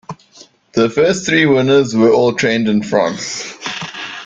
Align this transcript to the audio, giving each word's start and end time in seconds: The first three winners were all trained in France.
The 0.73 0.89
first 0.89 1.27
three 1.27 1.45
winners 1.45 1.95
were 1.95 2.11
all 2.11 2.33
trained 2.33 2.67
in 2.67 2.81
France. 2.81 3.53